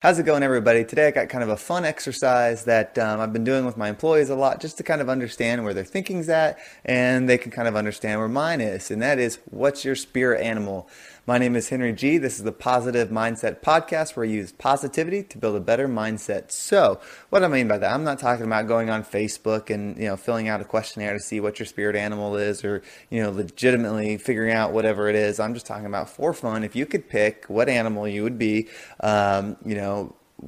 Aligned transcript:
How's 0.00 0.20
it 0.20 0.26
going, 0.26 0.44
everybody? 0.44 0.84
Today 0.84 1.08
I 1.08 1.10
got 1.10 1.28
kind 1.28 1.42
of 1.42 1.50
a 1.50 1.56
fun 1.56 1.84
exercise 1.84 2.66
that 2.66 2.96
um, 3.00 3.18
I've 3.18 3.32
been 3.32 3.42
doing 3.42 3.66
with 3.66 3.76
my 3.76 3.88
employees 3.88 4.30
a 4.30 4.36
lot 4.36 4.60
just 4.60 4.76
to 4.76 4.84
kind 4.84 5.00
of 5.00 5.08
understand 5.08 5.64
where 5.64 5.74
their 5.74 5.82
thinking's 5.82 6.28
at 6.28 6.56
and 6.84 7.28
they 7.28 7.36
can 7.36 7.50
kind 7.50 7.66
of 7.66 7.74
understand 7.74 8.20
where 8.20 8.28
mine 8.28 8.60
is. 8.60 8.92
And 8.92 9.02
that 9.02 9.18
is, 9.18 9.40
what's 9.50 9.84
your 9.84 9.96
spirit 9.96 10.40
animal? 10.40 10.88
My 11.28 11.36
name 11.36 11.56
is 11.56 11.68
Henry 11.68 11.92
G. 11.92 12.16
This 12.16 12.38
is 12.38 12.44
the 12.44 12.52
Positive 12.52 13.10
Mindset 13.10 13.60
Podcast 13.60 14.16
where 14.16 14.24
I 14.24 14.30
use 14.30 14.50
positivity 14.50 15.22
to 15.24 15.36
build 15.36 15.56
a 15.56 15.60
better 15.60 15.86
mindset. 15.86 16.50
So, 16.50 17.00
what 17.28 17.44
I 17.44 17.48
mean 17.48 17.68
by 17.68 17.76
that? 17.76 17.92
I'm 17.92 18.02
not 18.02 18.18
talking 18.18 18.46
about 18.46 18.66
going 18.66 18.88
on 18.88 19.04
Facebook 19.04 19.68
and, 19.68 19.94
you 19.98 20.06
know, 20.06 20.16
filling 20.16 20.48
out 20.48 20.62
a 20.62 20.64
questionnaire 20.64 21.12
to 21.12 21.20
see 21.20 21.38
what 21.38 21.58
your 21.58 21.66
spirit 21.66 21.96
animal 21.96 22.38
is 22.38 22.64
or, 22.64 22.82
you 23.10 23.22
know, 23.22 23.30
legitimately 23.30 24.16
figuring 24.16 24.54
out 24.54 24.72
whatever 24.72 25.06
it 25.10 25.16
is. 25.16 25.38
I'm 25.38 25.52
just 25.52 25.66
talking 25.66 25.84
about 25.84 26.08
for 26.08 26.32
fun. 26.32 26.64
If 26.64 26.74
you 26.74 26.86
could 26.86 27.10
pick 27.10 27.44
what 27.48 27.68
animal 27.68 28.08
you 28.08 28.22
would 28.22 28.38
be, 28.38 28.68
um, 29.00 29.58
you 29.66 29.74
know, 29.74 29.87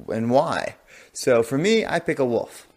and 0.09 0.29
why. 0.29 0.75
So, 1.13 1.43
for 1.43 1.57
me, 1.57 1.85
I 1.85 1.99
pick 1.99 2.19
a 2.19 2.25
wolf. 2.25 2.67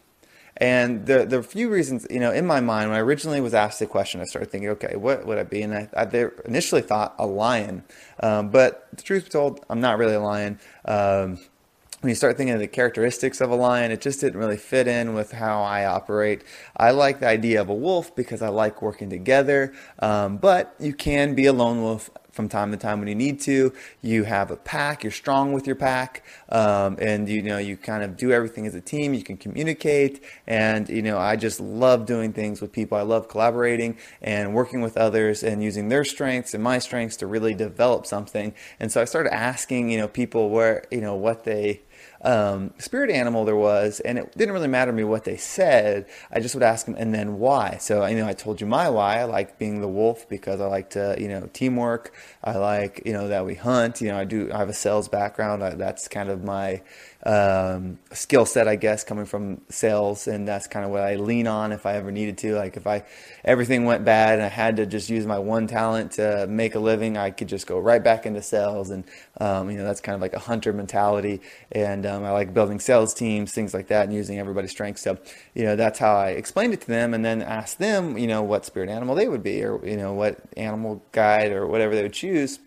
And 0.57 1.07
the 1.07 1.27
the 1.27 1.43
few 1.43 1.69
reasons, 1.69 2.07
you 2.11 2.21
know, 2.21 2.31
in 2.31 2.47
my 2.47 2.61
mind, 2.61 2.91
when 2.91 2.97
I 2.97 3.01
originally 3.01 3.41
was 3.41 3.55
asked 3.55 3.81
the 3.81 3.87
question, 3.87 4.21
I 4.21 4.25
started 4.25 4.51
thinking, 4.51 4.71
okay, 4.71 4.95
what 4.95 5.27
would 5.27 5.39
I 5.39 5.43
be? 5.43 5.63
And 5.63 5.75
I, 5.75 5.89
I 5.97 6.29
initially 6.45 6.83
thought 6.83 7.15
a 7.19 7.27
lion, 7.27 7.83
um, 8.21 8.51
but 8.51 8.87
the 8.93 9.03
truth 9.03 9.25
be 9.25 9.31
told, 9.31 9.65
I'm 9.69 9.81
not 9.81 9.99
really 9.99 10.15
a 10.15 10.21
lion. 10.21 10.61
Um, 10.85 11.39
when 12.01 12.11
you 12.11 12.15
start 12.15 12.37
thinking 12.37 12.55
of 12.55 12.61
the 12.61 12.69
characteristics 12.69 13.41
of 13.41 13.51
a 13.51 13.55
lion, 13.55 13.91
it 13.91 14.03
just 14.03 14.21
didn't 14.21 14.39
really 14.39 14.59
fit 14.59 14.87
in 14.87 15.15
with 15.15 15.33
how 15.33 15.63
I 15.63 15.87
operate. 15.87 16.43
I 16.77 16.91
like 16.91 17.21
the 17.21 17.29
idea 17.29 17.63
of 17.63 17.71
a 17.71 17.75
wolf 17.75 18.15
because 18.15 18.43
I 18.43 18.49
like 18.49 18.83
working 18.83 19.09
together, 19.09 19.73
um, 20.01 20.37
but 20.37 20.75
you 20.79 20.93
can 20.93 21.35
be 21.35 21.47
a 21.47 21.53
lone 21.53 21.81
wolf 21.81 22.11
from 22.35 22.49
time 22.49 22.71
to 22.73 22.77
time 22.77 22.99
when 22.99 23.09
you 23.09 23.15
need 23.15 23.41
to. 23.43 23.73
You 24.03 24.25
have 24.25 24.51
a 24.51 24.57
pack, 24.57 25.05
you're 25.05 25.13
strong 25.13 25.53
with 25.53 25.67
your 25.67 25.77
pack, 25.77 26.25
um, 26.49 26.97
and 27.01 27.29
you 27.29 27.43
know 27.43 27.59
you 27.59 27.77
kind 27.77 28.03
of 28.03 28.17
do 28.17 28.33
everything 28.33 28.67
as 28.67 28.75
a 28.75 28.81
team. 28.81 29.15
You 29.15 29.23
can 29.23 29.37
communicate, 29.37 30.23
and 30.47 30.89
you 30.89 31.03
know 31.03 31.19
I 31.19 31.37
just 31.37 31.61
love 31.61 32.07
doing 32.07 32.33
things 32.33 32.61
with 32.61 32.73
people. 32.73 32.99
I 32.99 33.03
love 33.03 33.29
collaborating 33.29 33.97
and 34.21 34.55
working 34.55 34.81
with 34.81 34.97
others 34.97 35.43
and 35.43 35.63
using 35.63 35.89
their 35.89 36.05
strengths 36.05 36.55
and 36.55 36.63
my 36.63 36.79
strengths 36.79 37.17
to 37.19 37.27
really 37.27 37.55
develop 37.55 38.07
something. 38.07 38.53
And 38.81 38.91
so 38.91 39.01
I 39.01 39.05
started 39.05 39.33
asking 39.33 39.91
you 39.91 39.99
know 39.99 40.09
people 40.09 40.51
where 40.51 40.85
you 40.91 41.01
know 41.01 41.15
what 41.15 41.45
they 41.45 41.83
um, 42.25 42.73
spirit 42.79 43.11
animal 43.11 43.45
there 43.45 43.57
was, 43.57 44.01
and 44.01 44.19
it 44.19 44.37
didn't 44.37 44.55
really 44.55 44.69
matter 44.69 44.91
to 44.91 44.97
me 44.97 45.05
what 45.05 45.25
they 45.25 45.37
said. 45.37 46.07
I 46.33 46.41
just 46.41 46.55
would 46.55 46.63
ask 46.63 46.87
them, 46.87 46.97
and 46.99 47.15
then 47.15 47.39
why. 47.39 47.77
So 47.79 48.05
you 48.07 48.17
know, 48.17 48.27
I 48.27 48.33
told 48.33 48.61
you 48.61 48.67
my 48.67 48.89
why. 48.89 49.21
I 49.21 49.25
like 49.25 49.59
being 49.59 49.81
the 49.81 49.89
wolf 49.89 50.29
because 50.29 50.61
I 50.61 50.67
like 50.67 50.91
to, 50.91 51.17
you 51.19 51.29
know, 51.29 51.49
teamwork. 51.53 52.15
I 52.43 52.57
like, 52.57 53.03
you 53.05 53.13
know, 53.13 53.29
that 53.29 53.45
we 53.45 53.55
hunt. 53.55 54.01
You 54.01 54.09
know, 54.09 54.19
I 54.19 54.25
do. 54.25 54.51
I 54.53 54.59
have 54.59 54.69
a 54.69 54.75
sales 54.75 55.09
background. 55.09 55.63
I, 55.63 55.71
that's 55.75 56.09
kind 56.09 56.31
of 56.31 56.43
my 56.43 56.83
um, 57.25 57.99
skill 58.13 58.45
set, 58.45 58.69
I 58.69 58.77
guess, 58.77 59.03
coming 59.03 59.25
from 59.25 59.63
sales, 59.71 60.29
and 60.29 60.47
that's 60.47 60.67
kind 60.67 60.85
of 60.85 60.91
what 60.91 61.01
I 61.01 61.17
lean 61.17 61.47
on 61.47 61.73
if 61.73 61.87
I 61.87 61.95
ever 61.95 62.13
needed 62.13 62.37
to. 62.39 62.55
Like 62.55 62.77
if 62.77 62.87
I 62.87 63.05
everything 63.45 63.87
went 63.87 64.05
bad 64.05 64.35
and 64.35 64.43
I 64.43 64.49
had 64.49 64.77
to 64.77 64.87
just 64.87 65.09
use 65.09 65.25
my 65.25 65.39
one 65.39 65.67
talent 65.67 66.13
to 66.13 66.47
make 66.47 66.75
a 66.75 66.79
living, 66.79 67.17
I 67.17 67.31
could 67.31 67.49
just 67.49 67.67
go 67.67 67.79
right 67.79 68.03
back 68.05 68.27
into 68.27 68.43
sales, 68.43 68.91
and 68.91 69.05
um, 69.41 69.71
you 69.71 69.79
know 69.79 69.85
that's 69.85 70.03
kind 70.03 70.15
of 70.15 70.21
like 70.21 70.35
a 70.35 70.39
hunter 70.39 70.75
mentality. 70.75 71.41
And 71.73 72.05
um, 72.05 72.25
I 72.25 72.31
like 72.31 72.53
building 72.53 72.79
sales 72.79 73.15
teams, 73.15 73.53
things 73.53 73.73
like 73.73 73.89
that, 73.89 74.05
and 74.05 74.13
using 74.13 74.39
everybody's 74.39 74.73
strengths. 74.73 75.01
So 75.01 75.17
you 75.55 75.65
know 75.65 75.77
that's 75.77 75.99
how 75.99 76.15
I 76.15 76.31
explained 76.31 76.75
it 76.75 76.83
to 76.83 76.89
them, 76.89 77.15
and 77.15 77.25
then 77.25 77.41
asked 77.41 77.79
them, 77.79 78.19
you 78.19 78.27
know, 78.27 78.43
what 78.43 78.67
spirit 78.67 78.91
animal 78.91 79.15
they 79.15 79.29
would 79.29 79.43
be, 79.43 79.65
or 79.65 79.85
you 79.87 79.97
know 79.97 80.13
what 80.13 80.41
animal 80.59 81.03
guide 81.13 81.53
or 81.53 81.67
whatever 81.67 81.95
they 81.95 82.03
would 82.03 82.13
choose. 82.13 82.59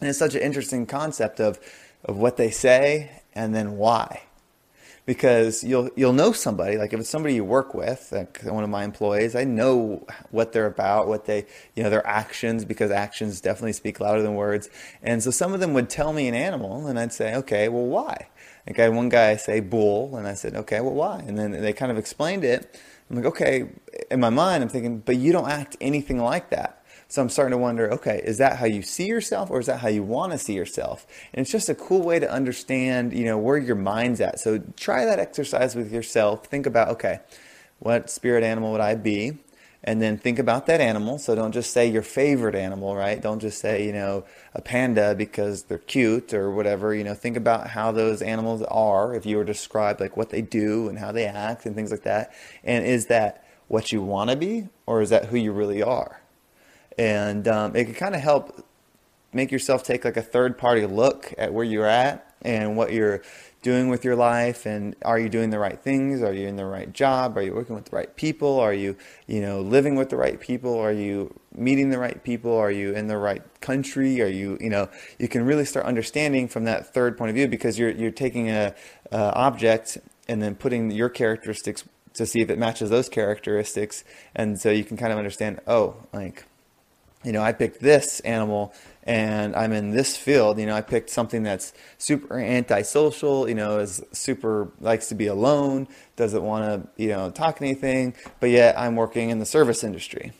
And 0.00 0.10
it's 0.10 0.18
such 0.18 0.34
an 0.34 0.42
interesting 0.42 0.84
concept 0.84 1.40
of 1.40 1.58
of 2.04 2.18
what 2.18 2.36
they 2.36 2.50
say 2.50 3.22
and 3.36 3.54
then 3.54 3.76
why? 3.76 4.22
Because 5.04 5.62
you'll 5.62 5.90
you'll 5.94 6.12
know 6.12 6.32
somebody 6.32 6.78
like 6.78 6.92
if 6.92 6.98
it's 6.98 7.08
somebody 7.08 7.34
you 7.34 7.44
work 7.44 7.74
with 7.74 8.10
like 8.10 8.42
one 8.42 8.64
of 8.64 8.70
my 8.70 8.82
employees 8.82 9.36
i 9.36 9.44
know 9.44 10.04
what 10.32 10.52
they're 10.52 10.66
about 10.66 11.06
what 11.06 11.26
they 11.26 11.46
you 11.76 11.84
know 11.84 11.90
their 11.90 12.04
actions 12.04 12.64
because 12.64 12.90
actions 12.90 13.40
definitely 13.40 13.72
speak 13.72 14.00
louder 14.00 14.20
than 14.20 14.34
words. 14.34 14.68
And 15.02 15.22
so 15.22 15.30
some 15.30 15.52
of 15.52 15.60
them 15.60 15.74
would 15.74 15.88
tell 15.88 16.12
me 16.12 16.26
an 16.26 16.34
animal 16.34 16.88
and 16.88 16.98
i'd 16.98 17.12
say 17.12 17.36
okay 17.36 17.68
well 17.68 17.84
why? 17.84 18.26
Like 18.66 18.80
i 18.80 18.82
had 18.84 18.94
one 18.94 19.08
guy 19.08 19.36
say 19.36 19.60
bull 19.60 20.16
and 20.16 20.26
i 20.26 20.34
said 20.34 20.56
okay 20.56 20.80
well 20.80 20.94
why? 20.94 21.20
And 21.20 21.38
then 21.38 21.52
they 21.52 21.72
kind 21.72 21.92
of 21.92 21.98
explained 21.98 22.42
it. 22.42 22.80
I'm 23.08 23.16
like 23.16 23.26
okay 23.26 23.68
in 24.10 24.18
my 24.18 24.30
mind 24.30 24.64
i'm 24.64 24.68
thinking 24.68 24.98
but 24.98 25.16
you 25.16 25.30
don't 25.32 25.48
act 25.48 25.76
anything 25.80 26.18
like 26.18 26.50
that 26.50 26.84
so 27.08 27.22
I'm 27.22 27.28
starting 27.28 27.52
to 27.52 27.58
wonder, 27.58 27.92
okay, 27.92 28.20
is 28.24 28.38
that 28.38 28.56
how 28.56 28.66
you 28.66 28.82
see 28.82 29.06
yourself 29.06 29.50
or 29.50 29.60
is 29.60 29.66
that 29.66 29.78
how 29.78 29.88
you 29.88 30.02
want 30.02 30.32
to 30.32 30.38
see 30.38 30.54
yourself? 30.54 31.06
And 31.32 31.40
it's 31.40 31.52
just 31.52 31.68
a 31.68 31.74
cool 31.74 32.02
way 32.02 32.18
to 32.18 32.30
understand, 32.30 33.12
you 33.12 33.24
know, 33.24 33.38
where 33.38 33.56
your 33.56 33.76
mind's 33.76 34.20
at. 34.20 34.40
So 34.40 34.58
try 34.76 35.04
that 35.04 35.20
exercise 35.20 35.76
with 35.76 35.92
yourself. 35.92 36.46
Think 36.46 36.66
about, 36.66 36.88
okay, 36.88 37.20
what 37.78 38.10
spirit 38.10 38.42
animal 38.42 38.72
would 38.72 38.80
I 38.80 38.96
be? 38.96 39.38
And 39.84 40.02
then 40.02 40.18
think 40.18 40.40
about 40.40 40.66
that 40.66 40.80
animal. 40.80 41.18
So 41.18 41.36
don't 41.36 41.52
just 41.52 41.72
say 41.72 41.88
your 41.88 42.02
favorite 42.02 42.56
animal, 42.56 42.96
right? 42.96 43.22
Don't 43.22 43.38
just 43.38 43.60
say, 43.60 43.86
you 43.86 43.92
know, 43.92 44.24
a 44.52 44.60
panda 44.60 45.14
because 45.14 45.64
they're 45.64 45.78
cute 45.78 46.34
or 46.34 46.50
whatever. 46.50 46.92
You 46.92 47.04
know, 47.04 47.14
think 47.14 47.36
about 47.36 47.68
how 47.68 47.92
those 47.92 48.20
animals 48.20 48.62
are 48.62 49.14
if 49.14 49.24
you 49.24 49.36
were 49.36 49.44
to 49.44 49.52
describe 49.52 50.00
like 50.00 50.16
what 50.16 50.30
they 50.30 50.42
do 50.42 50.88
and 50.88 50.98
how 50.98 51.12
they 51.12 51.26
act 51.26 51.66
and 51.66 51.76
things 51.76 51.92
like 51.92 52.02
that. 52.02 52.32
And 52.64 52.84
is 52.84 53.06
that 53.06 53.46
what 53.68 53.92
you 53.92 54.02
want 54.02 54.30
to 54.30 54.36
be 54.36 54.68
or 54.86 55.02
is 55.02 55.10
that 55.10 55.26
who 55.26 55.36
you 55.36 55.52
really 55.52 55.84
are? 55.84 56.20
And 56.98 57.46
um, 57.48 57.76
it 57.76 57.84
can 57.84 57.94
kind 57.94 58.14
of 58.14 58.20
help 58.20 58.64
make 59.32 59.52
yourself 59.52 59.82
take 59.82 60.04
like 60.04 60.16
a 60.16 60.22
third 60.22 60.56
party 60.56 60.86
look 60.86 61.34
at 61.36 61.52
where 61.52 61.64
you're 61.64 61.86
at 61.86 62.34
and 62.42 62.76
what 62.76 62.92
you're 62.92 63.22
doing 63.62 63.88
with 63.88 64.04
your 64.04 64.14
life 64.14 64.64
and 64.64 64.94
are 65.02 65.18
you 65.18 65.28
doing 65.28 65.50
the 65.50 65.58
right 65.58 65.80
things? 65.80 66.22
Are 66.22 66.32
you 66.32 66.46
in 66.46 66.54
the 66.54 66.64
right 66.64 66.92
job? 66.92 67.36
Are 67.36 67.42
you 67.42 67.52
working 67.52 67.74
with 67.74 67.86
the 67.86 67.96
right 67.96 68.14
people? 68.14 68.60
Are 68.60 68.72
you 68.72 68.96
you 69.26 69.40
know 69.40 69.60
living 69.60 69.96
with 69.96 70.08
the 70.10 70.16
right 70.16 70.38
people? 70.38 70.78
Are 70.78 70.92
you 70.92 71.34
meeting 71.52 71.90
the 71.90 71.98
right 71.98 72.22
people? 72.22 72.56
Are 72.56 72.70
you 72.70 72.92
in 72.92 73.08
the 73.08 73.18
right 73.18 73.42
country? 73.60 74.22
Are 74.22 74.28
you 74.28 74.56
you 74.60 74.70
know 74.70 74.88
you 75.18 75.28
can 75.28 75.44
really 75.44 75.64
start 75.64 75.84
understanding 75.84 76.46
from 76.46 76.64
that 76.64 76.94
third 76.94 77.18
point 77.18 77.30
of 77.30 77.34
view 77.34 77.48
because 77.48 77.78
you're 77.78 77.90
you're 77.90 78.12
taking 78.12 78.48
a, 78.48 78.74
a 79.10 79.32
object 79.34 79.98
and 80.28 80.40
then 80.40 80.54
putting 80.54 80.90
your 80.90 81.08
characteristics 81.08 81.84
to 82.14 82.24
see 82.24 82.40
if 82.40 82.50
it 82.50 82.58
matches 82.58 82.88
those 82.88 83.08
characteristics. 83.08 84.04
And 84.34 84.60
so 84.60 84.70
you 84.70 84.84
can 84.84 84.96
kind 84.96 85.12
of 85.12 85.18
understand 85.18 85.60
oh 85.66 85.96
like 86.12 86.44
you 87.26 87.32
know, 87.32 87.42
I 87.42 87.52
picked 87.52 87.80
this 87.80 88.20
animal 88.20 88.72
and 89.02 89.56
I'm 89.56 89.72
in 89.72 89.90
this 89.90 90.16
field, 90.16 90.60
you 90.60 90.66
know, 90.66 90.76
I 90.76 90.80
picked 90.80 91.10
something 91.10 91.42
that's 91.42 91.72
super 91.98 92.38
antisocial, 92.38 93.48
you 93.48 93.54
know, 93.56 93.80
is 93.80 94.00
super 94.12 94.70
likes 94.80 95.08
to 95.08 95.16
be 95.16 95.26
alone, 95.26 95.88
doesn't 96.14 96.42
want 96.42 96.64
to, 96.64 97.02
you 97.02 97.08
know, 97.08 97.32
talk 97.32 97.60
anything, 97.60 98.14
but 98.38 98.50
yet 98.50 98.78
I'm 98.78 98.94
working 98.94 99.30
in 99.30 99.40
the 99.40 99.44
service 99.44 99.82
industry. 99.82 100.32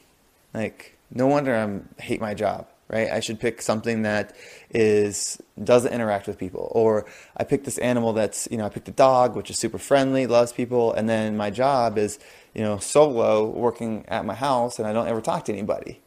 Like, 0.54 0.96
no 1.10 1.26
wonder 1.26 1.56
I'm 1.56 1.88
hate 1.98 2.20
my 2.20 2.34
job, 2.34 2.68
right? 2.86 3.10
I 3.10 3.18
should 3.18 3.40
pick 3.40 3.62
something 3.62 4.02
that 4.02 4.36
is 4.70 5.42
doesn't 5.62 5.92
interact 5.92 6.28
with 6.28 6.38
people. 6.38 6.70
Or 6.72 7.06
I 7.36 7.42
picked 7.42 7.64
this 7.64 7.78
animal 7.78 8.12
that's, 8.12 8.46
you 8.48 8.58
know, 8.58 8.64
I 8.64 8.68
picked 8.68 8.88
a 8.88 8.92
dog 8.92 9.34
which 9.34 9.50
is 9.50 9.58
super 9.58 9.78
friendly, 9.78 10.28
loves 10.28 10.52
people, 10.52 10.92
and 10.92 11.08
then 11.08 11.36
my 11.36 11.50
job 11.50 11.98
is, 11.98 12.20
you 12.54 12.62
know, 12.62 12.78
solo 12.78 13.44
working 13.44 14.04
at 14.06 14.24
my 14.24 14.34
house 14.34 14.78
and 14.78 14.86
I 14.86 14.92
don't 14.92 15.08
ever 15.08 15.20
talk 15.20 15.46
to 15.46 15.52
anybody 15.52 16.00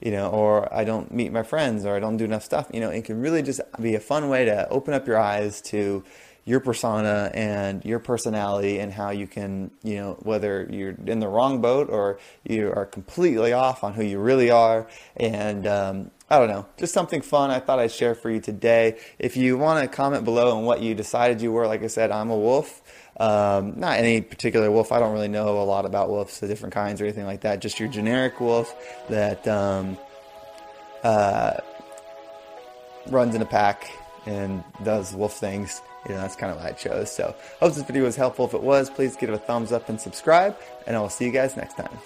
you 0.00 0.10
know, 0.10 0.28
or 0.28 0.72
I 0.74 0.84
don't 0.84 1.12
meet 1.12 1.32
my 1.32 1.42
friends, 1.42 1.84
or 1.84 1.96
I 1.96 2.00
don't 2.00 2.16
do 2.16 2.24
enough 2.24 2.42
stuff. 2.42 2.68
You 2.72 2.80
know, 2.80 2.90
it 2.90 3.04
can 3.04 3.20
really 3.20 3.42
just 3.42 3.60
be 3.80 3.94
a 3.94 4.00
fun 4.00 4.28
way 4.28 4.44
to 4.44 4.68
open 4.68 4.94
up 4.94 5.06
your 5.06 5.18
eyes 5.18 5.60
to 5.62 6.04
your 6.44 6.60
persona 6.60 7.30
and 7.34 7.84
your 7.84 7.98
personality 7.98 8.78
and 8.78 8.92
how 8.92 9.10
you 9.10 9.26
can, 9.26 9.70
you 9.82 9.96
know, 9.96 10.16
whether 10.20 10.68
you're 10.70 10.94
in 11.06 11.18
the 11.18 11.28
wrong 11.28 11.60
boat 11.60 11.88
or 11.88 12.18
you 12.44 12.70
are 12.70 12.84
completely 12.84 13.52
off 13.52 13.82
on 13.82 13.94
who 13.94 14.04
you 14.04 14.18
really 14.18 14.50
are. 14.50 14.86
And 15.16 15.66
um, 15.66 16.10
I 16.28 16.38
don't 16.38 16.48
know, 16.48 16.66
just 16.76 16.92
something 16.92 17.22
fun 17.22 17.50
I 17.50 17.60
thought 17.60 17.78
I'd 17.78 17.92
share 17.92 18.14
for 18.14 18.30
you 18.30 18.40
today. 18.40 18.98
If 19.18 19.36
you 19.36 19.56
want 19.56 19.82
to 19.82 19.94
comment 19.94 20.24
below 20.24 20.56
on 20.56 20.64
what 20.64 20.82
you 20.82 20.94
decided 20.94 21.40
you 21.40 21.50
were, 21.50 21.66
like 21.66 21.82
I 21.82 21.86
said, 21.86 22.10
I'm 22.10 22.30
a 22.30 22.36
wolf. 22.36 22.82
Um, 23.18 23.78
not 23.78 23.98
any 23.98 24.20
particular 24.20 24.70
wolf. 24.70 24.92
I 24.92 24.98
don't 24.98 25.12
really 25.12 25.28
know 25.28 25.62
a 25.62 25.64
lot 25.64 25.86
about 25.86 26.10
wolves, 26.10 26.40
the 26.40 26.48
different 26.48 26.74
kinds 26.74 27.00
or 27.00 27.04
anything 27.04 27.26
like 27.26 27.42
that. 27.42 27.60
Just 27.60 27.80
your 27.80 27.88
generic 27.88 28.40
wolf 28.40 28.74
that 29.08 29.46
um, 29.48 29.96
uh, 31.02 31.54
runs 33.06 33.34
in 33.34 33.40
a 33.40 33.46
pack 33.46 33.90
and 34.26 34.64
does 34.82 35.14
wolf 35.14 35.34
things. 35.34 35.82
you 36.08 36.14
know, 36.14 36.20
that's 36.20 36.36
kind 36.36 36.50
of 36.50 36.58
what 36.58 36.66
I 36.66 36.72
chose. 36.72 37.10
So, 37.10 37.34
hope 37.60 37.74
this 37.74 37.82
video 37.82 38.04
was 38.04 38.16
helpful. 38.16 38.46
If 38.46 38.54
it 38.54 38.62
was, 38.62 38.90
please 38.90 39.16
give 39.16 39.30
it 39.30 39.34
a 39.34 39.38
thumbs 39.38 39.72
up 39.72 39.88
and 39.88 40.00
subscribe, 40.00 40.56
and 40.86 40.96
I 40.96 41.00
will 41.00 41.08
see 41.08 41.24
you 41.24 41.32
guys 41.32 41.56
next 41.56 41.76
time. 41.76 41.98